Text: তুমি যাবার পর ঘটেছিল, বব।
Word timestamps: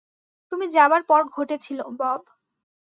তুমি 0.51 0.65
যাবার 0.69 1.01
পর 1.03 1.21
ঘটেছিল, 1.35 1.79
বব। 1.99 2.21